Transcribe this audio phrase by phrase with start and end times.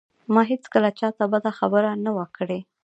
[0.33, 2.59] ما هېڅکله چاته بده خبره نه وه کړې